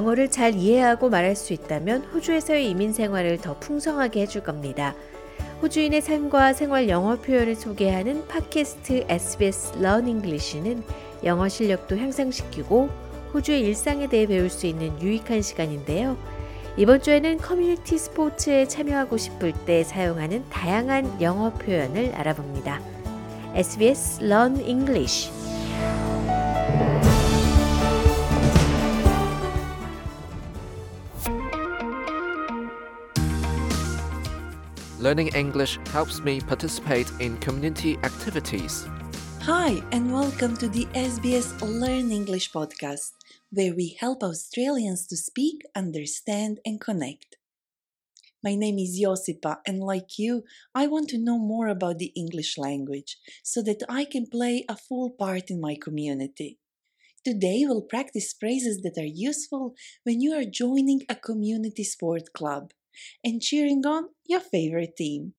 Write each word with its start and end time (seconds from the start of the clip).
영어를 0.00 0.30
잘 0.30 0.54
이해하고 0.54 1.10
말할 1.10 1.36
수 1.36 1.52
있다면 1.52 2.04
호주에서의 2.04 2.70
이민 2.70 2.94
생활을 2.94 3.36
더 3.36 3.58
풍성하게 3.58 4.22
해줄 4.22 4.42
겁니다. 4.42 4.94
호주인의 5.60 6.00
삶과 6.00 6.54
생활 6.54 6.88
영어 6.88 7.16
표현을 7.16 7.54
소개하는 7.54 8.26
팟캐스트 8.26 9.04
SBS 9.08 9.74
Learn 9.76 10.08
English는 10.08 10.82
영어 11.24 11.48
실력도 11.50 11.98
향상시키고 11.98 12.88
호주의 13.34 13.60
일상에 13.60 14.08
대해 14.08 14.26
배울 14.26 14.48
수 14.48 14.66
있는 14.66 15.00
유익한 15.02 15.42
시간인데요. 15.42 16.16
이번 16.78 17.02
주에는 17.02 17.36
커뮤니티 17.36 17.98
스포츠에 17.98 18.66
참여하고 18.66 19.18
싶을 19.18 19.52
때 19.66 19.84
사용하는 19.84 20.48
다양한 20.48 21.20
영어 21.20 21.52
표현을 21.52 22.14
알아봅니다. 22.14 22.80
SBS 23.54 24.24
Learn 24.24 24.60
English 24.64 25.30
Learning 35.00 35.28
English 35.28 35.78
helps 35.92 36.20
me 36.20 36.42
participate 36.42 37.10
in 37.20 37.38
community 37.38 37.96
activities. 38.02 38.86
Hi, 39.40 39.82
and 39.92 40.12
welcome 40.12 40.58
to 40.58 40.68
the 40.68 40.84
SBS 40.92 41.58
Learn 41.62 42.12
English 42.12 42.52
podcast, 42.52 43.12
where 43.50 43.74
we 43.74 43.96
help 43.98 44.22
Australians 44.22 45.06
to 45.06 45.16
speak, 45.16 45.62
understand, 45.74 46.60
and 46.66 46.78
connect. 46.78 47.36
My 48.44 48.54
name 48.54 48.78
is 48.78 49.00
Josipa, 49.00 49.60
and 49.66 49.80
like 49.80 50.18
you, 50.18 50.44
I 50.74 50.86
want 50.86 51.08
to 51.10 51.18
know 51.18 51.38
more 51.38 51.68
about 51.68 51.96
the 51.96 52.12
English 52.14 52.58
language 52.58 53.16
so 53.42 53.62
that 53.62 53.82
I 53.88 54.04
can 54.04 54.26
play 54.26 54.66
a 54.68 54.76
full 54.76 55.08
part 55.08 55.48
in 55.48 55.62
my 55.62 55.78
community. 55.80 56.58
Today, 57.24 57.64
we'll 57.64 57.88
practice 57.88 58.34
phrases 58.38 58.82
that 58.82 58.98
are 58.98 59.14
useful 59.30 59.74
when 60.02 60.20
you 60.20 60.34
are 60.34 60.44
joining 60.44 61.04
a 61.08 61.14
community 61.14 61.84
sport 61.84 62.34
club 62.34 62.72
and 63.24 63.40
cheering 63.40 63.84
on 63.86 64.08
your 64.26 64.40
favorite 64.40 64.96
team. 64.96 65.34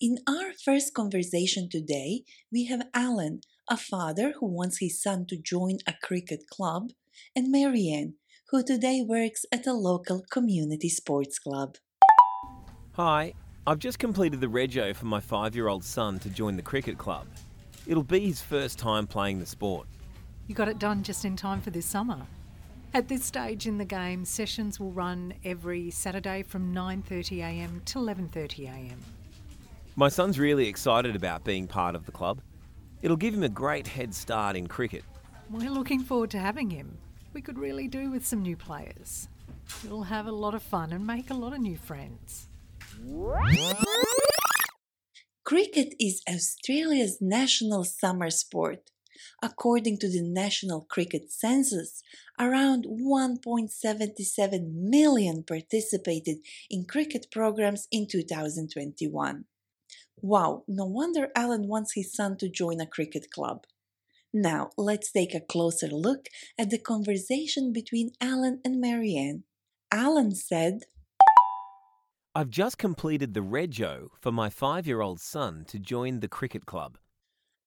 In 0.00 0.16
our 0.26 0.52
first 0.64 0.94
conversation 0.94 1.68
today, 1.68 2.22
we 2.50 2.64
have 2.64 2.88
Alan, 2.94 3.42
a 3.68 3.76
father 3.76 4.32
who 4.40 4.46
wants 4.46 4.78
his 4.80 5.00
son 5.02 5.26
to 5.26 5.36
join 5.36 5.76
a 5.86 5.92
cricket 6.02 6.44
club, 6.50 6.92
and 7.36 7.52
Marianne, 7.52 8.14
who 8.48 8.64
today 8.64 9.04
works 9.06 9.44
at 9.52 9.66
a 9.66 9.74
local 9.74 10.24
community 10.30 10.88
sports 10.88 11.38
club. 11.38 11.76
Hi, 12.94 13.34
I've 13.66 13.78
just 13.78 13.98
completed 13.98 14.40
the 14.40 14.46
rego 14.46 14.96
for 14.96 15.04
my 15.04 15.20
five 15.20 15.54
year 15.54 15.68
old 15.68 15.84
son 15.84 16.18
to 16.20 16.30
join 16.30 16.56
the 16.56 16.62
cricket 16.62 16.96
club. 16.96 17.26
It'll 17.86 18.02
be 18.02 18.20
his 18.20 18.40
first 18.40 18.78
time 18.78 19.06
playing 19.06 19.38
the 19.38 19.46
sport. 19.46 19.86
You 20.46 20.54
got 20.54 20.68
it 20.68 20.78
done 20.78 21.02
just 21.02 21.24
in 21.24 21.36
time 21.36 21.60
for 21.60 21.70
this 21.70 21.86
summer. 21.86 22.26
At 22.92 23.06
this 23.06 23.24
stage 23.24 23.68
in 23.68 23.78
the 23.78 23.84
game, 23.84 24.24
sessions 24.24 24.80
will 24.80 24.90
run 24.90 25.34
every 25.44 25.92
Saturday 25.92 26.42
from 26.42 26.74
9:30am 26.74 27.84
to 27.84 27.98
11:30am. 28.00 28.98
My 29.94 30.08
son's 30.08 30.40
really 30.40 30.66
excited 30.66 31.14
about 31.14 31.44
being 31.44 31.68
part 31.68 31.94
of 31.94 32.04
the 32.04 32.10
club. 32.10 32.40
It'll 33.00 33.16
give 33.16 33.32
him 33.32 33.44
a 33.44 33.48
great 33.48 33.86
head 33.86 34.12
start 34.12 34.56
in 34.56 34.66
cricket. 34.66 35.04
We're 35.48 35.70
looking 35.70 36.00
forward 36.00 36.32
to 36.32 36.40
having 36.40 36.70
him. 36.70 36.98
We 37.32 37.42
could 37.42 37.58
really 37.60 37.86
do 37.86 38.10
with 38.10 38.26
some 38.26 38.42
new 38.42 38.56
players. 38.56 39.28
We'll 39.84 40.02
have 40.02 40.26
a 40.26 40.32
lot 40.32 40.54
of 40.54 40.62
fun 40.62 40.92
and 40.92 41.06
make 41.06 41.30
a 41.30 41.34
lot 41.34 41.52
of 41.52 41.60
new 41.60 41.76
friends. 41.76 42.48
Cricket 45.44 45.94
is 46.00 46.22
Australia's 46.28 47.18
national 47.20 47.84
summer 47.84 48.30
sport. 48.30 48.90
According 49.42 49.98
to 49.98 50.08
the 50.08 50.22
National 50.22 50.82
Cricket 50.82 51.30
Census, 51.30 52.02
around 52.38 52.86
1.77 52.86 54.72
million 54.74 55.42
participated 55.42 56.38
in 56.68 56.84
cricket 56.84 57.26
programs 57.30 57.88
in 57.90 58.06
2021. 58.06 59.44
Wow, 60.22 60.64
no 60.68 60.84
wonder 60.84 61.28
Alan 61.34 61.66
wants 61.66 61.94
his 61.94 62.12
son 62.12 62.36
to 62.38 62.48
join 62.48 62.80
a 62.80 62.86
cricket 62.86 63.30
club. 63.30 63.64
Now, 64.32 64.70
let's 64.76 65.10
take 65.10 65.34
a 65.34 65.40
closer 65.40 65.88
look 65.88 66.28
at 66.58 66.70
the 66.70 66.78
conversation 66.78 67.72
between 67.72 68.12
Alan 68.20 68.60
and 68.64 68.80
Marianne. 68.80 69.44
Alan 69.90 70.34
said, 70.34 70.82
I've 72.32 72.50
just 72.50 72.78
completed 72.78 73.34
the 73.34 73.40
rego 73.40 74.06
for 74.20 74.30
my 74.30 74.50
five 74.50 74.86
year 74.86 75.00
old 75.00 75.20
son 75.20 75.64
to 75.66 75.80
join 75.80 76.20
the 76.20 76.28
cricket 76.28 76.64
club. 76.64 76.96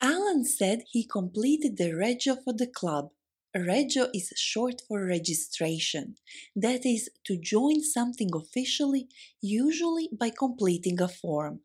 Alan 0.04 0.44
said 0.44 0.84
he 0.92 1.06
completed 1.06 1.78
the 1.78 1.92
rego 1.92 2.36
for 2.44 2.52
the 2.52 2.68
club. 2.68 3.12
Rego 3.56 4.10
is 4.14 4.34
short 4.36 4.82
for 4.86 5.06
registration, 5.06 6.16
that 6.58 6.86
is, 6.86 7.10
to 7.24 7.38
join 7.38 7.82
something 7.82 8.30
officially, 8.36 9.08
usually 9.40 10.10
by 10.12 10.30
completing 10.30 11.00
a 11.00 11.08
form. 11.08 11.62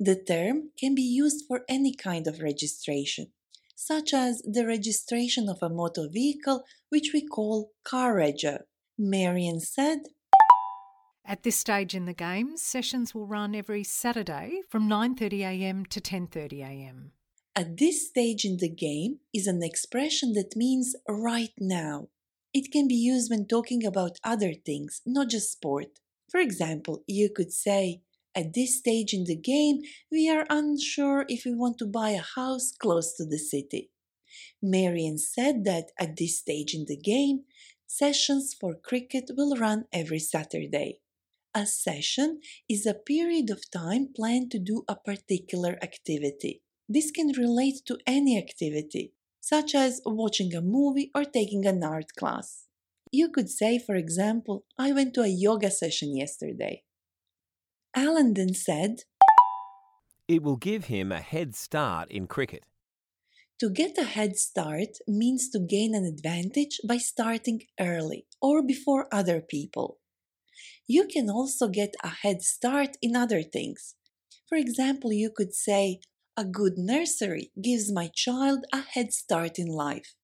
The 0.00 0.16
term 0.16 0.70
can 0.78 0.94
be 0.94 1.02
used 1.02 1.44
for 1.46 1.66
any 1.68 1.94
kind 1.94 2.26
of 2.26 2.40
registration, 2.40 3.32
such 3.76 4.14
as 4.14 4.40
the 4.40 4.66
registration 4.66 5.50
of 5.50 5.58
a 5.60 5.68
motor 5.68 6.08
vehicle, 6.10 6.64
which 6.88 7.10
we 7.12 7.26
call 7.26 7.72
car 7.84 8.14
rego. 8.14 8.60
Marianne 8.96 9.60
said, 9.60 9.98
At 11.26 11.42
this 11.42 11.56
stage 11.56 11.94
in 11.94 12.06
the 12.06 12.14
game, 12.14 12.56
sessions 12.56 13.14
will 13.14 13.26
run 13.26 13.54
every 13.54 13.84
Saturday 13.84 14.62
from 14.70 14.88
9:30am 14.88 15.86
to 15.88 16.00
10:30am. 16.00 17.10
At 17.56 17.76
this 17.76 18.08
stage 18.08 18.44
in 18.44 18.56
the 18.56 18.68
game 18.68 19.20
is 19.32 19.46
an 19.46 19.62
expression 19.62 20.32
that 20.32 20.56
means 20.56 20.96
right 21.08 21.52
now. 21.56 22.08
It 22.52 22.72
can 22.72 22.88
be 22.88 22.96
used 22.96 23.30
when 23.30 23.46
talking 23.46 23.86
about 23.86 24.18
other 24.24 24.54
things, 24.54 25.00
not 25.06 25.30
just 25.30 25.52
sport. 25.52 26.00
For 26.28 26.40
example, 26.40 27.04
you 27.06 27.30
could 27.30 27.52
say, 27.52 28.02
At 28.34 28.54
this 28.54 28.78
stage 28.78 29.14
in 29.14 29.22
the 29.22 29.36
game, 29.36 29.82
we 30.10 30.28
are 30.28 30.46
unsure 30.50 31.26
if 31.28 31.44
we 31.44 31.54
want 31.54 31.78
to 31.78 31.86
buy 31.86 32.10
a 32.10 32.22
house 32.22 32.72
close 32.72 33.14
to 33.14 33.24
the 33.24 33.38
city. 33.38 33.92
Marianne 34.60 35.18
said 35.18 35.62
that 35.62 35.92
at 35.96 36.16
this 36.16 36.38
stage 36.40 36.74
in 36.74 36.86
the 36.88 36.96
game, 36.96 37.44
sessions 37.86 38.52
for 38.52 38.74
cricket 38.74 39.30
will 39.36 39.54
run 39.54 39.84
every 39.92 40.18
Saturday. 40.18 40.98
A 41.54 41.66
session 41.66 42.40
is 42.68 42.84
a 42.84 42.94
period 42.94 43.48
of 43.48 43.70
time 43.70 44.08
planned 44.12 44.50
to 44.50 44.58
do 44.58 44.82
a 44.88 44.96
particular 44.96 45.78
activity. 45.80 46.63
This 46.88 47.10
can 47.10 47.28
relate 47.28 47.80
to 47.86 47.98
any 48.06 48.36
activity, 48.36 49.14
such 49.40 49.74
as 49.74 50.02
watching 50.04 50.54
a 50.54 50.60
movie 50.60 51.10
or 51.14 51.24
taking 51.24 51.64
an 51.66 51.82
art 51.82 52.14
class. 52.18 52.66
You 53.10 53.30
could 53.30 53.48
say, 53.48 53.78
for 53.78 53.94
example, 53.94 54.64
I 54.78 54.92
went 54.92 55.14
to 55.14 55.22
a 55.22 55.28
yoga 55.28 55.70
session 55.70 56.16
yesterday. 56.16 56.82
Alan 57.94 58.34
then 58.34 58.54
said, 58.54 59.04
It 60.28 60.42
will 60.42 60.56
give 60.56 60.86
him 60.86 61.12
a 61.12 61.20
head 61.20 61.54
start 61.54 62.10
in 62.10 62.26
cricket. 62.26 62.64
To 63.60 63.70
get 63.70 63.96
a 63.96 64.04
head 64.04 64.36
start 64.36 64.98
means 65.06 65.48
to 65.50 65.60
gain 65.60 65.94
an 65.94 66.04
advantage 66.04 66.80
by 66.86 66.98
starting 66.98 67.62
early 67.78 68.26
or 68.42 68.62
before 68.62 69.06
other 69.12 69.40
people. 69.40 69.98
You 70.86 71.06
can 71.06 71.30
also 71.30 71.68
get 71.68 71.94
a 72.02 72.08
head 72.08 72.42
start 72.42 72.96
in 73.00 73.14
other 73.14 73.42
things. 73.42 73.94
For 74.48 74.58
example, 74.58 75.12
you 75.12 75.30
could 75.30 75.54
say, 75.54 76.00
A 76.36 76.44
good 76.44 76.76
nursery 76.76 77.52
gives 77.62 77.92
my 77.92 78.08
child 78.12 78.64
a 78.72 78.80
head 78.80 79.12
start 79.12 79.56
in 79.56 79.68
life. 79.68 80.16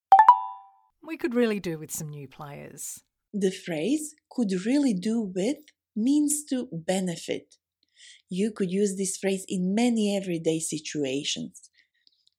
We 1.07 1.17
could 1.17 1.37
really 1.37 1.61
do 1.61 1.79
with 1.79 1.93
some 1.93 2.11
new 2.11 2.27
players. 2.27 3.05
The 3.33 3.53
phrase 3.53 4.17
could 4.29 4.67
really 4.67 4.93
do 4.93 5.21
with 5.21 5.59
means 5.95 6.43
to 6.47 6.69
benefit. 6.73 7.55
You 8.29 8.51
could 8.51 8.73
use 8.73 8.97
this 8.97 9.17
phrase 9.17 9.45
in 9.49 9.73
many 9.73 10.17
everyday 10.17 10.59
situations. 10.59 11.71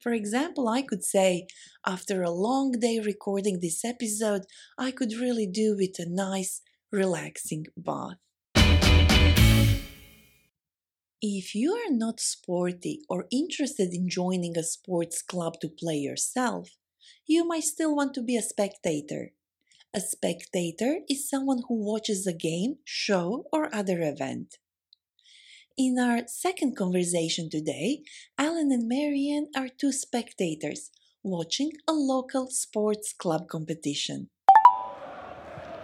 For 0.01 0.11
example, 0.11 0.67
I 0.67 0.81
could 0.81 1.05
say, 1.05 1.47
after 1.87 2.23
a 2.23 2.29
long 2.29 2.73
day 2.73 2.99
recording 2.99 3.61
this 3.61 3.85
episode, 3.85 4.41
I 4.77 4.91
could 4.91 5.13
really 5.13 5.47
do 5.47 5.77
with 5.77 5.97
a 5.97 6.09
nice, 6.09 6.61
relaxing 6.91 7.67
bath. 7.77 8.17
If 11.23 11.53
you 11.53 11.73
are 11.73 11.91
not 11.91 12.19
sporty 12.19 13.01
or 13.07 13.27
interested 13.31 13.93
in 13.93 14.09
joining 14.09 14.57
a 14.57 14.63
sports 14.63 15.21
club 15.21 15.59
to 15.61 15.69
play 15.69 15.97
yourself, 15.97 16.71
you 17.27 17.47
might 17.47 17.63
still 17.63 17.95
want 17.95 18.15
to 18.15 18.23
be 18.23 18.35
a 18.35 18.41
spectator. 18.41 19.31
A 19.93 19.99
spectator 19.99 21.01
is 21.07 21.29
someone 21.29 21.61
who 21.67 21.75
watches 21.75 22.25
a 22.25 22.33
game, 22.33 22.77
show, 22.85 23.45
or 23.53 23.69
other 23.71 24.01
event. 24.01 24.57
In 25.77 25.99
our 25.99 26.25
second 26.25 26.75
conversation 26.75 27.51
today, 27.51 28.01
Alan 28.39 28.71
and 28.71 28.89
Marianne 28.89 29.49
are 29.55 29.69
two 29.69 29.91
spectators 29.91 30.89
watching 31.21 31.71
a 31.87 31.93
local 31.93 32.47
sports 32.49 33.13
club 33.13 33.47
competition. 33.47 34.31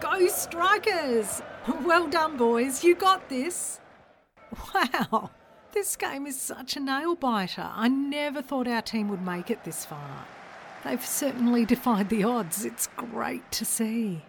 Go 0.00 0.26
Strikers! 0.26 1.42
Well 1.84 2.08
done, 2.08 2.36
boys. 2.36 2.82
You 2.82 2.96
got 2.96 3.28
this. 3.28 3.78
Wow, 4.74 5.30
this 5.72 5.96
game 5.96 6.26
is 6.26 6.40
such 6.40 6.76
a 6.76 6.80
nail 6.80 7.14
biter. 7.14 7.70
I 7.72 7.88
never 7.88 8.42
thought 8.42 8.66
our 8.68 8.82
team 8.82 9.08
would 9.08 9.22
make 9.22 9.50
it 9.50 9.64
this 9.64 9.84
far. 9.84 10.26
They've 10.84 11.04
certainly 11.04 11.64
defied 11.66 12.08
the 12.08 12.24
odds. 12.24 12.64
It's 12.64 12.86
great 12.96 13.50
to 13.52 13.64
see. 13.64 14.22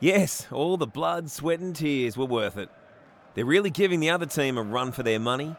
Yes, 0.00 0.46
all 0.52 0.76
the 0.76 0.86
blood, 0.86 1.30
sweat, 1.30 1.60
and 1.60 1.74
tears 1.74 2.16
were 2.16 2.26
worth 2.26 2.58
it. 2.58 2.68
They're 3.34 3.46
really 3.46 3.70
giving 3.70 4.00
the 4.00 4.10
other 4.10 4.26
team 4.26 4.58
a 4.58 4.62
run 4.62 4.92
for 4.92 5.02
their 5.02 5.18
money. 5.20 5.56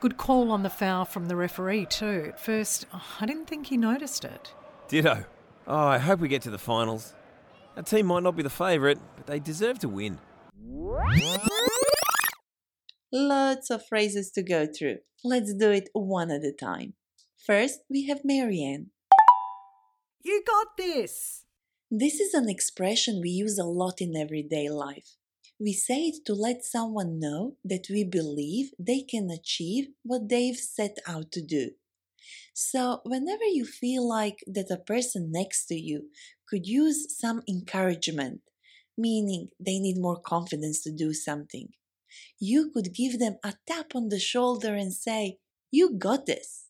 Good 0.00 0.16
call 0.16 0.50
on 0.50 0.62
the 0.62 0.70
foul 0.70 1.04
from 1.04 1.26
the 1.26 1.36
referee, 1.36 1.86
too. 1.86 2.26
At 2.28 2.40
first, 2.40 2.86
I 3.20 3.26
didn't 3.26 3.46
think 3.46 3.66
he 3.66 3.76
noticed 3.76 4.24
it. 4.24 4.54
Ditto. 4.88 5.24
Oh, 5.66 5.86
I 5.86 5.98
hope 5.98 6.20
we 6.20 6.28
get 6.28 6.42
to 6.42 6.50
the 6.50 6.58
finals. 6.58 7.14
Our 7.76 7.82
team 7.82 8.06
might 8.06 8.22
not 8.22 8.36
be 8.36 8.42
the 8.42 8.50
favourite, 8.50 8.98
but 9.16 9.26
they 9.26 9.38
deserve 9.38 9.78
to 9.80 9.88
win. 9.88 10.18
Lots 13.12 13.70
of 13.70 13.84
phrases 13.86 14.30
to 14.32 14.42
go 14.42 14.66
through. 14.66 14.98
Let's 15.24 15.52
do 15.52 15.72
it 15.72 15.88
one 15.92 16.30
at 16.30 16.44
a 16.44 16.52
time. 16.52 16.94
First, 17.44 17.80
we 17.90 18.06
have 18.06 18.20
Marianne. 18.22 18.90
You 20.22 20.44
got 20.46 20.76
this! 20.78 21.44
This 21.90 22.20
is 22.20 22.34
an 22.34 22.48
expression 22.48 23.20
we 23.20 23.30
use 23.30 23.58
a 23.58 23.64
lot 23.64 24.00
in 24.00 24.14
everyday 24.14 24.68
life. 24.68 25.16
We 25.58 25.72
say 25.72 26.02
it 26.06 26.24
to 26.26 26.34
let 26.34 26.64
someone 26.64 27.18
know 27.18 27.56
that 27.64 27.86
we 27.90 28.04
believe 28.04 28.70
they 28.78 29.00
can 29.00 29.28
achieve 29.28 29.88
what 30.04 30.28
they've 30.28 30.56
set 30.56 30.98
out 31.04 31.32
to 31.32 31.42
do. 31.42 31.72
So, 32.54 33.00
whenever 33.04 33.44
you 33.44 33.64
feel 33.64 34.08
like 34.08 34.38
that 34.46 34.70
a 34.70 34.76
person 34.76 35.32
next 35.32 35.66
to 35.66 35.74
you 35.74 36.10
could 36.48 36.66
use 36.66 37.18
some 37.18 37.42
encouragement, 37.48 38.42
meaning 38.96 39.48
they 39.58 39.80
need 39.80 39.98
more 39.98 40.20
confidence 40.20 40.80
to 40.84 40.92
do 40.92 41.12
something, 41.12 41.70
you 42.38 42.70
could 42.72 42.94
give 42.94 43.18
them 43.18 43.36
a 43.44 43.54
tap 43.66 43.94
on 43.94 44.08
the 44.08 44.18
shoulder 44.18 44.74
and 44.74 44.92
say, 44.92 45.38
You 45.70 45.96
got 45.96 46.26
this. 46.26 46.66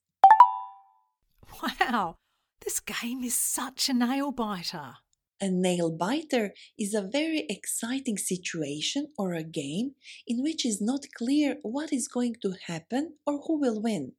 Wow, 1.63 2.17
this 2.65 2.81
game 2.81 3.23
is 3.25 3.35
such 3.35 3.89
a 3.89 3.95
nail 3.95 4.33
biter. 4.33 4.95
A 5.43 5.49
nail 5.51 5.91
biter 5.91 6.53
is 6.79 6.93
a 6.93 7.01
very 7.01 7.47
exciting 7.49 8.19
situation 8.19 9.09
or 9.17 9.33
a 9.33 9.43
game 9.43 9.93
in 10.27 10.43
which 10.43 10.67
is 10.67 10.83
not 10.83 11.07
clear 11.17 11.57
what 11.63 11.93
is 11.93 12.09
going 12.09 12.37
to 12.43 12.55
happen 12.67 13.15
or 13.27 13.41
who 13.47 13.59
will 13.59 13.81
win. 13.81 14.13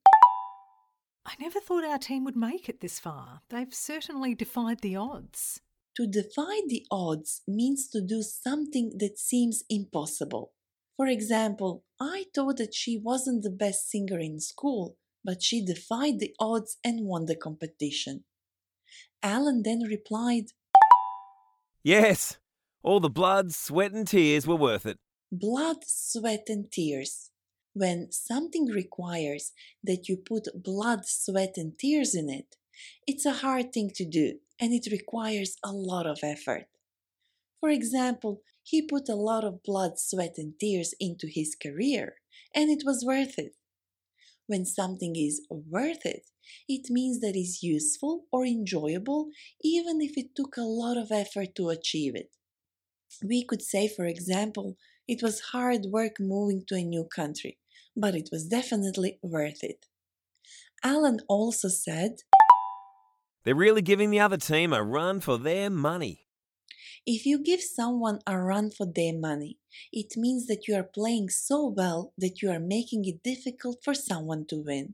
I 1.23 1.33
never 1.39 1.59
thought 1.59 1.83
our 1.83 1.99
team 1.99 2.23
would 2.23 2.35
make 2.35 2.67
it 2.67 2.81
this 2.81 2.99
far. 2.99 3.41
They've 3.49 3.73
certainly 3.73 4.33
defied 4.33 4.81
the 4.81 4.95
odds. 4.95 5.59
To 5.97 6.07
defy 6.07 6.61
the 6.67 6.85
odds 6.89 7.41
means 7.47 7.87
to 7.89 8.01
do 8.01 8.23
something 8.23 8.93
that 8.97 9.19
seems 9.19 9.63
impossible. 9.69 10.53
For 11.01 11.07
example, 11.07 11.83
I 11.99 12.25
thought 12.31 12.57
that 12.57 12.75
she 12.75 12.95
wasn't 12.95 13.41
the 13.41 13.49
best 13.49 13.89
singer 13.89 14.19
in 14.19 14.39
school, 14.39 14.97
but 15.25 15.41
she 15.41 15.65
defied 15.65 16.19
the 16.19 16.35
odds 16.39 16.77
and 16.83 17.07
won 17.07 17.25
the 17.25 17.35
competition. 17.35 18.23
Alan 19.23 19.63
then 19.63 19.79
replied, 19.79 20.49
Yes, 21.83 22.37
all 22.83 22.99
the 22.99 23.09
blood, 23.09 23.51
sweat, 23.51 23.93
and 23.93 24.07
tears 24.07 24.45
were 24.45 24.55
worth 24.55 24.85
it. 24.85 24.99
Blood, 25.31 25.77
sweat, 25.87 26.43
and 26.49 26.71
tears. 26.71 27.31
When 27.73 28.11
something 28.11 28.67
requires 28.67 29.53
that 29.83 30.07
you 30.07 30.17
put 30.17 30.63
blood, 30.63 31.07
sweat, 31.07 31.53
and 31.57 31.79
tears 31.79 32.13
in 32.13 32.29
it, 32.29 32.57
it's 33.07 33.25
a 33.25 33.41
hard 33.41 33.73
thing 33.73 33.89
to 33.95 34.05
do 34.05 34.37
and 34.59 34.71
it 34.71 34.91
requires 34.91 35.55
a 35.63 35.71
lot 35.71 36.05
of 36.05 36.19
effort. 36.21 36.67
For 37.59 37.69
example, 37.69 38.43
he 38.63 38.81
put 38.81 39.09
a 39.09 39.15
lot 39.15 39.43
of 39.43 39.63
blood, 39.63 39.99
sweat, 39.99 40.35
and 40.37 40.53
tears 40.59 40.93
into 40.99 41.27
his 41.27 41.55
career, 41.55 42.15
and 42.53 42.69
it 42.69 42.83
was 42.85 43.05
worth 43.05 43.37
it. 43.37 43.55
When 44.47 44.65
something 44.65 45.15
is 45.15 45.45
worth 45.49 46.05
it, 46.05 46.29
it 46.67 46.89
means 46.89 47.21
that 47.21 47.35
it's 47.35 47.63
useful 47.63 48.25
or 48.31 48.45
enjoyable, 48.45 49.29
even 49.61 50.01
if 50.01 50.17
it 50.17 50.35
took 50.35 50.57
a 50.57 50.61
lot 50.61 50.97
of 50.97 51.11
effort 51.11 51.55
to 51.55 51.69
achieve 51.69 52.15
it. 52.15 52.31
We 53.23 53.45
could 53.45 53.61
say, 53.61 53.87
for 53.87 54.05
example, 54.05 54.77
it 55.07 55.21
was 55.21 55.51
hard 55.51 55.85
work 55.85 56.19
moving 56.19 56.63
to 56.67 56.75
a 56.75 56.83
new 56.83 57.05
country, 57.05 57.57
but 57.95 58.15
it 58.15 58.29
was 58.31 58.47
definitely 58.47 59.19
worth 59.21 59.63
it. 59.63 59.85
Alan 60.83 61.19
also 61.27 61.67
said, 61.67 62.21
They're 63.43 63.55
really 63.55 63.81
giving 63.81 64.09
the 64.09 64.19
other 64.19 64.37
team 64.37 64.73
a 64.73 64.83
run 64.83 65.19
for 65.19 65.37
their 65.37 65.69
money. 65.69 66.25
If 67.05 67.25
you 67.25 67.39
give 67.39 67.61
someone 67.61 68.19
a 68.27 68.37
run 68.37 68.69
for 68.69 68.85
their 68.85 69.17
money, 69.17 69.57
it 69.91 70.17
means 70.17 70.45
that 70.47 70.67
you 70.67 70.75
are 70.75 70.83
playing 70.83 71.29
so 71.29 71.65
well 71.65 72.13
that 72.17 72.41
you 72.41 72.51
are 72.51 72.59
making 72.59 73.05
it 73.05 73.23
difficult 73.23 73.83
for 73.83 73.95
someone 73.95 74.45
to 74.47 74.57
win. 74.57 74.93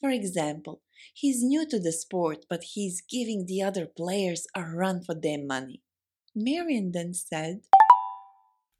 For 0.00 0.10
example, 0.10 0.82
he's 1.12 1.42
new 1.42 1.68
to 1.68 1.78
the 1.78 1.92
sport, 1.92 2.46
but 2.48 2.64
he's 2.64 3.00
giving 3.00 3.46
the 3.46 3.62
other 3.62 3.86
players 3.86 4.46
a 4.56 4.62
run 4.62 5.04
for 5.04 5.14
their 5.14 5.42
money. 5.42 5.82
Marianne 6.34 6.90
then 6.92 7.14
said, 7.14 7.60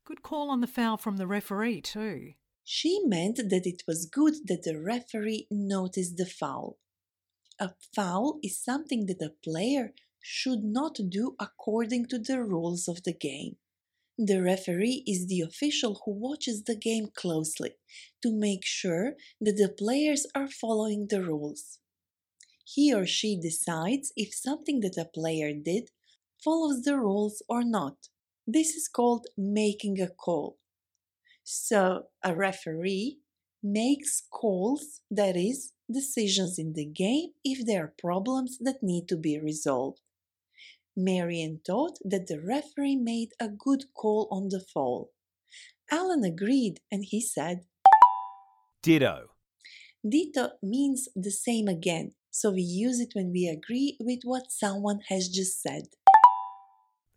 Good 0.05 0.23
call 0.23 0.51
on 0.51 0.61
the 0.61 0.67
foul 0.67 0.97
from 0.97 1.17
the 1.17 1.27
referee, 1.27 1.83
too. 1.83 2.33
She 2.65 3.01
meant 3.05 3.37
that 3.37 3.67
it 3.67 3.85
was 3.87 4.07
good 4.07 4.35
that 4.47 4.65
the 4.65 4.81
referee 4.81 5.47
noticed 5.51 6.17
the 6.17 6.27
foul. 6.27 6.79
A 7.61 7.71
foul 7.95 8.41
is 8.43 8.59
something 8.59 9.07
that 9.07 9.23
a 9.23 9.31
player 9.31 9.95
should 10.27 10.65
not 10.65 10.97
do 11.11 11.37
according 11.39 12.07
to 12.07 12.19
the 12.19 12.43
rules 12.43 12.89
of 12.89 13.03
the 13.03 13.13
game. 13.13 13.57
The 14.17 14.41
referee 14.41 15.05
is 15.07 15.27
the 15.27 15.43
official 15.43 16.01
who 16.05 16.13
watches 16.13 16.65
the 16.65 16.77
game 16.77 17.09
closely 17.15 17.73
to 18.23 18.33
make 18.33 18.65
sure 18.65 19.17
that 19.39 19.57
the 19.59 19.69
players 19.69 20.27
are 20.35 20.49
following 20.49 21.09
the 21.11 21.23
rules. 21.23 21.79
He 22.65 22.95
or 22.95 23.05
she 23.05 23.39
decides 23.39 24.15
if 24.17 24.33
something 24.35 24.81
that 24.81 24.97
a 24.97 25.05
player 25.05 25.53
did 25.53 25.91
follows 26.43 26.83
the 26.83 26.99
rules 26.99 27.43
or 27.47 27.63
not. 27.63 28.09
This 28.47 28.71
is 28.75 28.89
called 28.89 29.27
making 29.37 30.01
a 30.01 30.09
call. 30.09 30.57
So, 31.43 32.07
a 32.23 32.35
referee 32.35 33.19
makes 33.63 34.23
calls, 34.31 35.03
that 35.11 35.37
is, 35.37 35.73
decisions 35.93 36.59
in 36.59 36.73
the 36.73 36.87
game 36.87 37.33
if 37.45 37.67
there 37.67 37.85
are 37.85 37.95
problems 37.99 38.57
that 38.61 38.83
need 38.83 39.07
to 39.09 39.17
be 39.19 39.39
resolved. 39.39 40.01
Marianne 40.97 41.61
thought 41.67 41.99
that 42.05 42.27
the 42.27 42.41
referee 42.41 42.97
made 42.97 43.31
a 43.41 43.49
good 43.49 43.85
call 43.95 44.29
on 44.31 44.49
the 44.49 44.61
foul. 44.61 45.11
Alan 45.91 46.25
agreed 46.25 46.81
and 46.91 47.05
he 47.05 47.21
said, 47.21 47.65
Ditto. 48.83 49.31
Ditto 50.07 50.51
means 50.63 51.09
the 51.17 51.31
same 51.31 51.69
again, 51.69 52.13
so 52.31 52.51
we 52.51 52.63
use 52.63 53.01
it 53.01 53.15
when 53.15 53.33
we 53.33 53.47
agree 53.49 53.97
with 54.01 54.21
what 54.25 54.53
someone 54.53 55.01
has 55.09 55.29
just 55.29 55.63
said. 55.63 55.85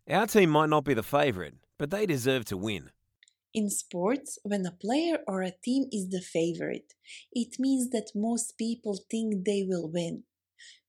Our 0.08 0.26
team 0.26 0.50
might 0.50 0.70
not 0.70 0.84
be 0.84 0.94
the 0.94 1.02
favourite, 1.02 1.54
but 1.78 1.90
they 1.90 2.06
deserve 2.06 2.46
to 2.46 2.56
win. 2.56 2.90
In 3.52 3.68
sports, 3.70 4.38
when 4.42 4.64
a 4.64 4.72
player 4.72 5.18
or 5.26 5.42
a 5.42 5.52
team 5.64 5.86
is 5.92 6.08
the 6.08 6.22
favorite, 6.22 6.94
it 7.32 7.58
means 7.58 7.90
that 7.90 8.12
most 8.14 8.56
people 8.56 8.98
think 9.10 9.44
they 9.44 9.64
will 9.66 9.88
win. 9.88 10.24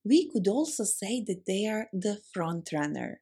We 0.04 0.28
could 0.30 0.48
also 0.48 0.84
say 0.84 1.22
that 1.26 1.44
they 1.46 1.66
are 1.66 1.88
the 1.92 2.18
front 2.32 2.70
runner. 2.72 3.20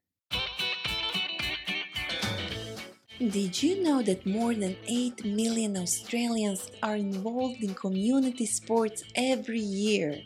Did 3.18 3.60
you 3.62 3.82
know 3.82 4.00
that 4.02 4.26
more 4.26 4.54
than 4.54 4.76
8 4.86 5.24
million 5.24 5.76
Australians 5.76 6.70
are 6.82 6.94
involved 6.94 7.64
in 7.64 7.74
community 7.74 8.46
sports 8.46 9.02
every 9.16 9.58
year? 9.58 10.22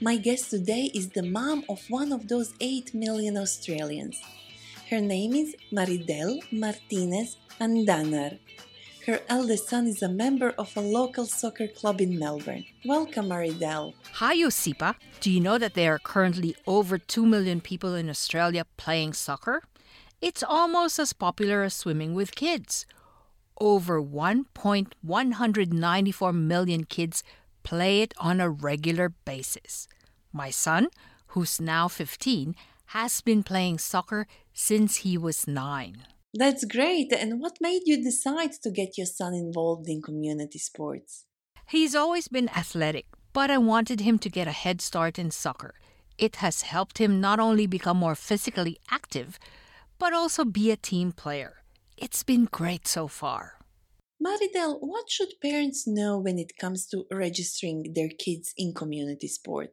My 0.00 0.16
guest 0.16 0.50
today 0.50 0.90
is 0.92 1.10
the 1.10 1.22
mom 1.22 1.64
of 1.68 1.84
one 1.88 2.10
of 2.10 2.26
those 2.26 2.52
8 2.58 2.94
million 2.94 3.36
Australians. 3.36 4.18
Her 4.90 5.00
name 5.00 5.34
is 5.34 5.54
Maridel 5.72 6.40
Martinez 6.50 7.36
Andanar. 7.60 8.40
Her 9.10 9.20
eldest 9.28 9.68
son 9.68 9.86
is 9.88 10.02
a 10.04 10.08
member 10.08 10.54
of 10.56 10.76
a 10.76 10.80
local 10.80 11.26
soccer 11.26 11.66
club 11.66 12.00
in 12.00 12.16
Melbourne. 12.16 12.64
Welcome, 12.84 13.30
Maridel. 13.30 13.94
Hi, 14.12 14.36
Josipa. 14.36 14.94
Do 15.18 15.32
you 15.32 15.40
know 15.40 15.58
that 15.58 15.74
there 15.74 15.94
are 15.94 15.98
currently 15.98 16.54
over 16.64 16.96
2 16.96 17.26
million 17.26 17.60
people 17.60 17.96
in 17.96 18.08
Australia 18.08 18.64
playing 18.76 19.14
soccer? 19.14 19.64
It's 20.20 20.44
almost 20.44 21.00
as 21.00 21.12
popular 21.12 21.64
as 21.64 21.74
swimming 21.74 22.14
with 22.14 22.36
kids. 22.36 22.86
Over 23.58 24.00
1.194 24.00 26.32
million 26.32 26.84
kids 26.84 27.24
play 27.64 28.02
it 28.02 28.14
on 28.18 28.40
a 28.40 28.48
regular 28.48 29.08
basis. 29.08 29.88
My 30.32 30.50
son, 30.50 30.86
who's 31.34 31.60
now 31.60 31.88
15, 31.88 32.54
has 32.94 33.20
been 33.22 33.42
playing 33.42 33.78
soccer 33.78 34.28
since 34.52 34.98
he 34.98 35.18
was 35.18 35.48
nine. 35.48 36.06
That's 36.32 36.64
great. 36.64 37.12
And 37.12 37.40
what 37.40 37.58
made 37.60 37.82
you 37.86 38.02
decide 38.02 38.52
to 38.62 38.70
get 38.70 38.96
your 38.96 39.06
son 39.06 39.34
involved 39.34 39.88
in 39.88 40.00
community 40.00 40.58
sports? 40.58 41.24
He's 41.68 41.94
always 41.94 42.28
been 42.28 42.48
athletic, 42.50 43.06
but 43.32 43.50
I 43.50 43.58
wanted 43.58 44.00
him 44.00 44.18
to 44.20 44.28
get 44.28 44.48
a 44.48 44.52
head 44.52 44.80
start 44.80 45.18
in 45.18 45.30
soccer. 45.30 45.74
It 46.18 46.36
has 46.36 46.62
helped 46.62 46.98
him 46.98 47.20
not 47.20 47.40
only 47.40 47.66
become 47.66 47.96
more 47.96 48.14
physically 48.14 48.78
active, 48.90 49.38
but 49.98 50.12
also 50.12 50.44
be 50.44 50.70
a 50.70 50.76
team 50.76 51.12
player. 51.12 51.62
It's 51.96 52.22
been 52.22 52.46
great 52.46 52.86
so 52.86 53.08
far. 53.08 53.58
Maridel, 54.22 54.78
what 54.80 55.10
should 55.10 55.40
parents 55.40 55.86
know 55.86 56.18
when 56.18 56.38
it 56.38 56.58
comes 56.58 56.86
to 56.88 57.06
registering 57.10 57.92
their 57.94 58.10
kids 58.18 58.52
in 58.56 58.74
community 58.74 59.28
sport? 59.28 59.72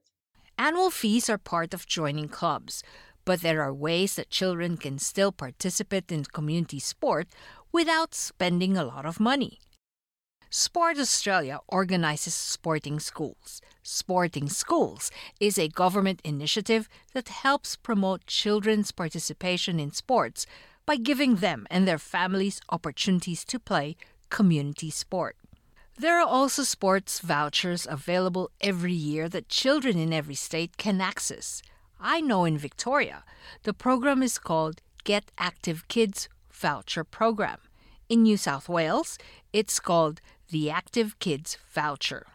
Annual 0.58 0.92
fees 0.92 1.30
are 1.30 1.38
part 1.38 1.74
of 1.74 1.86
joining 1.86 2.30
clubs, 2.30 2.82
but 3.28 3.42
there 3.42 3.62
are 3.62 3.74
ways 3.74 4.16
that 4.16 4.30
children 4.30 4.78
can 4.78 4.98
still 4.98 5.34
participate 5.34 6.10
in 6.14 6.24
community 6.24 6.80
sport 6.80 7.28
without 7.74 8.16
spending 8.16 8.78
a 8.78 8.86
lot 8.86 9.06
of 9.06 9.20
money. 9.20 9.60
Sport 10.50 10.98
Australia 10.98 11.60
organizes 11.68 12.34
sporting 12.34 13.02
schools. 13.02 13.62
Sporting 13.84 14.48
Schools 14.48 15.12
is 15.42 15.58
a 15.58 15.68
government 15.68 16.22
initiative 16.24 16.88
that 17.14 17.28
helps 17.28 17.76
promote 17.76 18.26
children's 18.28 18.94
participation 18.94 19.78
in 19.78 19.92
sports 19.92 20.46
by 20.86 20.96
giving 20.96 21.36
them 21.36 21.68
and 21.70 21.86
their 21.86 22.00
families 22.00 22.62
opportunities 22.70 23.44
to 23.44 23.60
play 23.60 23.98
community 24.30 24.90
sport. 24.90 25.36
There 25.98 26.18
are 26.18 26.28
also 26.28 26.64
sports 26.64 27.20
vouchers 27.20 27.86
available 27.86 28.52
every 28.62 28.94
year 28.94 29.28
that 29.28 29.50
children 29.50 29.98
in 29.98 30.14
every 30.14 30.36
state 30.36 30.78
can 30.78 31.02
access. 31.02 31.62
I 32.00 32.22
know 32.22 32.46
in 32.46 32.58
Victoria, 32.58 33.24
the 33.64 33.74
program 33.74 34.22
is 34.22 34.38
called 34.38 34.82
Get 35.04 35.32
Active 35.38 35.88
Kids 35.88 36.30
Voucher 36.52 37.04
Program. 37.04 37.60
In 38.10 38.24
New 38.24 38.38
South 38.38 38.70
Wales, 38.70 39.18
it's 39.52 39.80
called 39.80 40.22
the 40.50 40.70
Active 40.70 41.20
Kids 41.20 41.58
Voucher. 41.74 42.26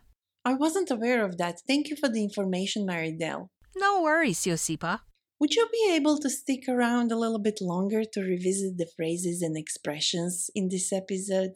I 0.45 0.55
wasn't 0.55 0.91
aware 0.91 1.25
of 1.25 1.39
that. 1.39 1.61
Thank 1.67 1.89
you 1.89 1.97
for 1.97 2.09
the 2.09 2.23
information, 2.23 2.87
Maridel. 2.87 3.49
No 3.77 4.03
worries, 4.03 4.41
Josipa. 4.41 5.01
Would 5.39 5.55
you 5.55 5.69
be 5.73 5.93
able 5.95 6.19
to 6.19 6.31
stick 6.31 6.65
around 6.69 7.11
a 7.11 7.17
little 7.17 7.39
bit 7.39 7.61
longer 7.61 8.05
to 8.05 8.21
revisit 8.21 8.79
the 8.79 8.91
phrases 8.97 9.43
and 9.43 9.57
expressions 9.57 10.51
in 10.55 10.69
this 10.69 10.93
episode? 10.93 11.53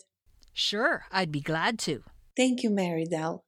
Sure, 0.53 1.05
I'd 1.13 1.31
be 1.31 1.41
glad 1.41 1.79
to. 1.81 2.03
Thank 2.37 2.63
you, 2.63 2.71
Maridel. 2.71 3.43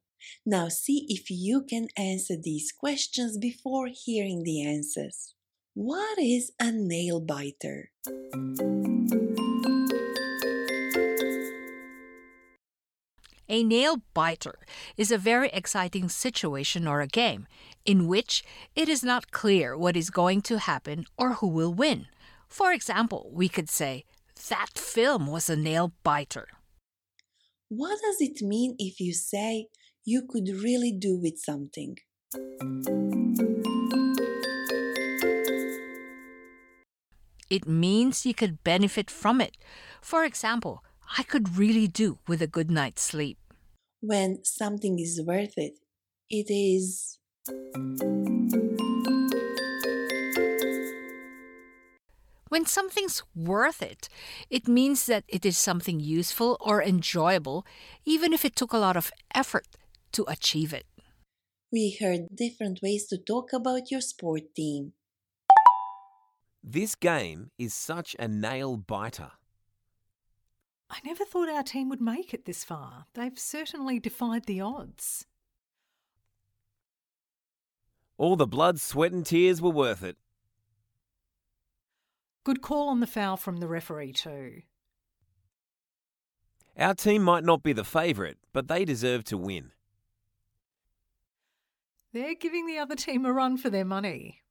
Now 0.45 0.69
see 0.69 1.05
if 1.09 1.29
you 1.29 1.63
can 1.63 1.87
answer 1.97 2.35
these 2.41 2.71
questions 2.71 3.37
before 3.37 3.87
hearing 3.87 4.43
the 4.43 4.63
answers. 4.65 5.33
What 5.73 6.17
is 6.19 6.51
a 6.59 6.71
nail 6.71 7.21
biter? 7.21 7.91
A 13.51 13.63
nail 13.63 14.01
biter 14.13 14.59
is 14.95 15.11
a 15.11 15.17
very 15.17 15.49
exciting 15.49 16.07
situation 16.07 16.87
or 16.87 17.01
a 17.01 17.07
game 17.07 17.47
in 17.83 18.07
which 18.07 18.43
it 18.75 18.87
is 18.87 19.03
not 19.03 19.31
clear 19.31 19.75
what 19.75 19.97
is 19.97 20.11
going 20.11 20.41
to 20.43 20.59
happen 20.59 21.05
or 21.17 21.33
who 21.33 21.47
will 21.47 21.73
win. 21.73 22.05
For 22.47 22.71
example, 22.71 23.29
we 23.33 23.49
could 23.49 23.69
say, 23.69 24.05
That 24.49 24.77
film 24.77 25.27
was 25.27 25.49
a 25.49 25.55
nail 25.55 25.93
biter. 26.03 26.47
What 27.69 27.99
does 28.01 28.21
it 28.21 28.41
mean 28.41 28.75
if 28.77 28.99
you 28.99 29.13
say 29.13 29.67
you 30.09 30.23
could 30.23 30.49
really 30.63 30.91
do 30.91 31.15
with 31.15 31.37
something? 31.37 31.95
It 37.49 37.67
means 37.67 38.25
you 38.25 38.33
could 38.33 38.63
benefit 38.63 39.11
from 39.11 39.39
it. 39.39 39.55
For 40.01 40.23
example, 40.23 40.83
I 41.17 41.21
could 41.21 41.57
really 41.57 41.87
do 41.87 42.17
with 42.27 42.41
a 42.41 42.47
good 42.47 42.71
night's 42.71 43.03
sleep. 43.03 43.37
When 44.01 44.43
something 44.43 44.97
is 44.97 45.21
worth 45.23 45.53
it, 45.57 45.77
it 46.29 46.49
is. 46.49 47.19
When 52.49 52.65
something's 52.65 53.21
worth 53.35 53.83
it, 53.83 54.09
it 54.49 54.67
means 54.67 55.05
that 55.05 55.23
it 55.27 55.45
is 55.45 55.57
something 55.57 55.99
useful 55.99 56.57
or 56.59 56.81
enjoyable, 56.81 57.63
even 58.05 58.33
if 58.33 58.43
it 58.43 58.55
took 58.55 58.73
a 58.73 58.81
lot 58.81 58.97
of 58.97 59.11
effort 59.35 59.67
to 60.13 60.25
achieve 60.27 60.73
it. 60.73 60.85
We 61.71 61.97
heard 61.99 62.35
different 62.35 62.79
ways 62.81 63.05
to 63.07 63.17
talk 63.17 63.53
about 63.53 63.91
your 63.91 64.01
sport 64.01 64.55
team. 64.55 64.93
This 66.63 66.95
game 66.95 67.51
is 67.57 67.73
such 67.73 68.15
a 68.19 68.27
nail 68.27 68.77
biter. 68.77 69.31
I 70.89 70.97
never 71.05 71.23
thought 71.23 71.49
our 71.49 71.63
team 71.63 71.89
would 71.89 72.01
make 72.01 72.33
it 72.33 72.45
this 72.45 72.63
far. 72.63 73.05
They've 73.13 73.37
certainly 73.37 73.99
defied 73.99 74.45
the 74.45 74.61
odds. 74.61 75.25
All 78.17 78.35
the 78.35 78.47
blood, 78.47 78.81
sweat, 78.81 79.11
and 79.11 79.25
tears 79.25 79.61
were 79.61 79.69
worth 79.69 80.03
it. 80.03 80.17
Good 82.43 82.61
call 82.61 82.89
on 82.89 82.99
the 82.99 83.07
foul 83.07 83.37
from 83.37 83.57
the 83.57 83.67
referee, 83.67 84.13
too. 84.13 84.63
Our 86.77 86.95
team 86.95 87.21
might 87.21 87.43
not 87.43 87.61
be 87.61 87.73
the 87.73 87.83
favourite, 87.83 88.37
but 88.51 88.67
they 88.67 88.83
deserve 88.85 89.23
to 89.25 89.37
win. 89.37 89.71
They're 92.13 92.35
giving 92.35 92.65
the 92.65 92.79
other 92.79 92.95
team 92.95 93.25
a 93.25 93.33
run 93.33 93.57
for 93.57 93.69
their 93.69 93.85
money. 93.85 94.41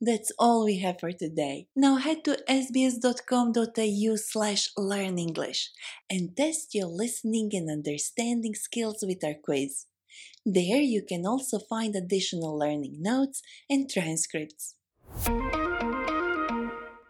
That's 0.00 0.30
all 0.38 0.64
we 0.64 0.78
have 0.78 1.00
for 1.00 1.10
today. 1.12 1.66
Now 1.74 1.96
head 1.96 2.24
to 2.24 2.38
sbs.com.au 2.48 4.16
slash 4.16 4.70
learn 4.76 5.18
English 5.18 5.70
and 6.08 6.36
test 6.36 6.74
your 6.74 6.86
listening 6.86 7.50
and 7.52 7.68
understanding 7.68 8.54
skills 8.54 8.98
with 9.02 9.24
our 9.24 9.34
quiz. 9.34 9.86
There 10.46 10.80
you 10.80 11.02
can 11.02 11.26
also 11.26 11.58
find 11.58 11.96
additional 11.96 12.56
learning 12.56 13.02
notes 13.02 13.42
and 13.68 13.90
transcripts. 13.90 14.76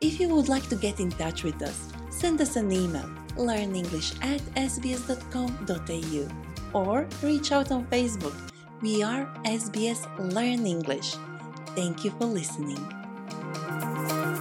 If 0.01 0.19
you 0.19 0.29
would 0.29 0.49
like 0.49 0.69
to 0.71 0.77
get 0.77 0.99
in 0.99 1.11
touch 1.11 1.45
with 1.45 1.61
us, 1.63 1.93
send 2.11 2.41
us 2.41 2.57
an 2.57 2.73
email 2.73 3.09
learnenglish 3.37 4.17
at 4.25 4.41
sbs.com.au 4.57 6.29
or 6.73 7.07
reach 7.23 7.53
out 7.53 7.71
on 7.71 7.87
Facebook. 7.87 8.35
We 8.81 9.03
are 9.03 9.27
SBS 9.43 10.07
Learn 10.33 10.65
English. 10.65 11.17
Thank 11.75 12.05
you 12.05 12.13
for 12.13 12.27
listening. 12.27 12.79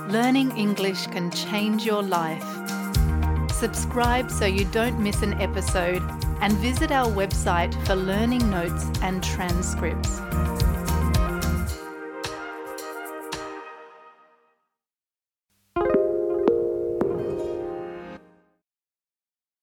Learning 0.10 0.56
English 0.56 1.08
can 1.08 1.32
change 1.32 1.84
your 1.84 2.04
life. 2.04 2.46
Subscribe 3.52 4.30
so 4.30 4.46
you 4.46 4.66
don't 4.66 5.02
miss 5.02 5.24
an 5.24 5.34
episode 5.42 6.04
and 6.40 6.54
visit 6.60 6.92
our 6.92 7.10
website 7.10 7.74
for 7.88 7.96
learning 7.96 8.48
notes 8.52 8.86
and 9.02 9.24
transcripts. 9.24 10.22